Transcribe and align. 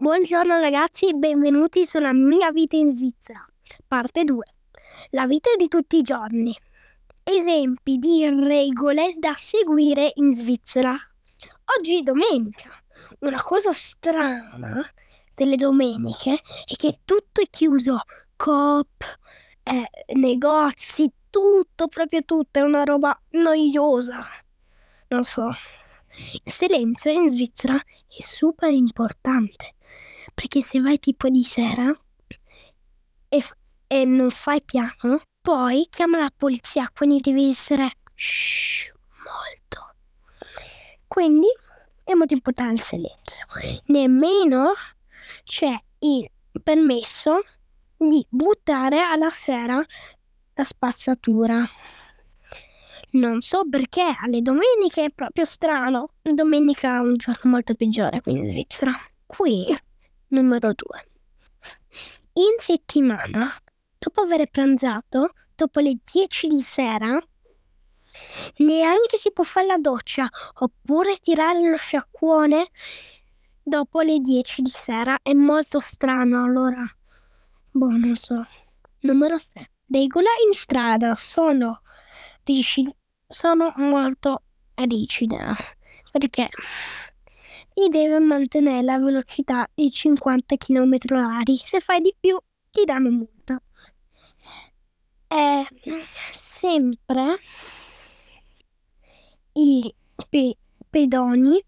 Buongiorno 0.00 0.58
ragazzi, 0.58 1.14
benvenuti 1.14 1.84
sulla 1.84 2.14
mia 2.14 2.50
vita 2.52 2.74
in 2.74 2.90
Svizzera, 2.90 3.46
parte 3.86 4.24
2. 4.24 4.44
La 5.10 5.26
vita 5.26 5.50
di 5.58 5.68
tutti 5.68 5.98
i 5.98 6.02
giorni. 6.02 6.56
Esempi 7.22 7.98
di 7.98 8.26
regole 8.26 9.16
da 9.18 9.34
seguire 9.36 10.12
in 10.14 10.34
Svizzera. 10.34 10.96
Oggi 11.76 11.98
è 11.98 12.02
domenica. 12.02 12.70
Una 13.18 13.42
cosa 13.42 13.74
strana 13.74 14.82
delle 15.34 15.56
domeniche 15.56 16.32
è 16.32 16.74
che 16.76 17.00
tutto 17.04 17.42
è 17.42 17.50
chiuso. 17.50 18.00
Coop, 18.36 19.04
eh, 19.64 19.90
negozi, 20.14 21.12
tutto, 21.28 21.88
proprio 21.88 22.24
tutto. 22.24 22.58
È 22.58 22.62
una 22.62 22.84
roba 22.84 23.20
noiosa. 23.32 24.26
Non 25.08 25.24
so. 25.24 25.50
Il 26.44 26.52
silenzio 26.52 27.10
in 27.10 27.28
Svizzera 27.28 27.76
è 27.76 28.20
super 28.20 28.70
importante 28.70 29.74
perché 30.34 30.60
se 30.60 30.80
vai 30.80 30.98
tipo 30.98 31.28
di 31.28 31.42
sera 31.42 31.92
e, 33.28 33.44
e 33.86 34.04
non 34.04 34.30
fai 34.30 34.62
piano, 34.62 35.22
poi 35.40 35.86
chiama 35.88 36.18
la 36.18 36.32
polizia, 36.34 36.90
quindi 36.92 37.20
devi 37.20 37.48
essere 37.48 37.90
shh, 38.14 38.92
molto. 39.24 39.94
Quindi 41.06 41.48
è 42.04 42.14
molto 42.14 42.34
importante 42.34 42.74
il 42.74 42.80
silenzio. 42.80 43.46
Nemmeno 43.86 44.72
c'è 45.44 45.74
il 46.00 46.30
permesso 46.62 47.40
di 47.96 48.24
buttare 48.28 49.00
alla 49.00 49.30
sera 49.30 49.84
la 50.54 50.64
spazzatura. 50.64 51.66
Non 53.12 53.40
so 53.40 53.68
perché 53.68 54.14
alle 54.20 54.40
domeniche 54.40 55.06
è 55.06 55.10
proprio 55.10 55.44
strano. 55.44 56.10
Domenica 56.22 56.96
è 56.96 56.98
un 57.00 57.16
giorno 57.16 57.50
molto 57.50 57.74
peggiore 57.74 58.20
qui 58.20 58.32
in 58.32 58.48
Svizzera. 58.48 58.92
Qui, 59.26 59.66
numero 60.28 60.72
due. 60.74 61.08
In 62.34 62.54
settimana, 62.58 63.52
dopo 63.98 64.20
aver 64.20 64.48
pranzato, 64.48 65.30
dopo 65.56 65.80
le 65.80 65.98
10 66.02 66.46
di 66.46 66.60
sera, 66.60 67.18
neanche 68.58 69.16
si 69.16 69.32
può 69.32 69.42
fare 69.42 69.66
la 69.66 69.78
doccia 69.78 70.28
oppure 70.60 71.16
tirare 71.16 71.68
lo 71.68 71.76
sciacquone 71.76 72.68
dopo 73.60 74.00
le 74.02 74.20
10 74.20 74.62
di 74.62 74.70
sera. 74.70 75.18
È 75.20 75.32
molto 75.32 75.80
strano, 75.80 76.44
allora. 76.44 76.84
Boh, 77.72 77.90
non 77.90 78.14
so. 78.14 78.46
Numero 79.00 79.36
3. 79.36 79.70
Regola 79.88 80.30
in 80.46 80.54
strada 80.54 81.16
sono 81.16 81.82
sono 83.30 83.72
molto 83.76 84.42
rigida 84.74 85.54
perché 86.10 86.48
gli 87.72 87.86
deve 87.88 88.18
mantenere 88.18 88.82
la 88.82 88.98
velocità 88.98 89.68
di 89.72 89.90
50 89.90 90.56
km 90.56 90.96
h 90.96 91.64
Se 91.64 91.80
fai 91.80 92.00
di 92.00 92.14
più 92.18 92.36
ti 92.70 92.84
danno 92.84 93.10
multa. 93.10 93.62
E 95.28 95.66
sempre 96.32 97.38
i 99.52 99.94
pe- 100.28 100.56
pedoni 100.90 101.64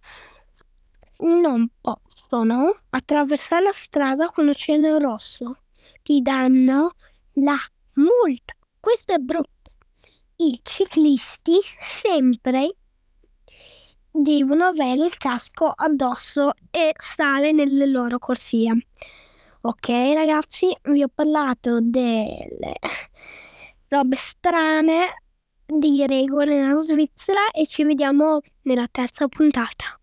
non 1.18 1.68
possono 1.80 2.80
attraversare 2.90 3.62
la 3.62 3.72
strada 3.72 4.26
c'è 4.52 4.72
il 4.72 4.98
rosso. 4.98 5.58
Ti 6.02 6.20
danno 6.22 6.90
la 7.34 7.58
multa. 7.94 8.54
Questo 8.80 9.14
è 9.14 9.18
brutto 9.18 9.51
i 10.36 10.60
ciclisti 10.62 11.58
sempre 11.78 12.76
devono 14.10 14.64
avere 14.64 15.04
il 15.04 15.16
casco 15.16 15.72
addosso 15.74 16.52
e 16.70 16.92
stare 16.96 17.52
nelle 17.52 17.86
loro 17.86 18.18
corsie. 18.18 18.88
Ok 19.62 19.88
ragazzi, 19.88 20.76
vi 20.82 21.02
ho 21.02 21.08
parlato 21.12 21.78
delle 21.80 22.74
robe 23.88 24.16
strane 24.16 25.22
di 25.64 26.04
regole 26.06 26.60
nella 26.60 26.80
Svizzera 26.80 27.50
e 27.52 27.66
ci 27.66 27.84
vediamo 27.84 28.40
nella 28.62 28.86
terza 28.90 29.28
puntata. 29.28 30.01